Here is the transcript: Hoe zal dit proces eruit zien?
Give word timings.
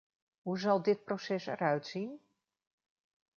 Hoe 0.41 0.59
zal 0.59 0.81
dit 0.83 1.03
proces 1.03 1.45
eruit 1.45 1.87
zien? 1.87 2.19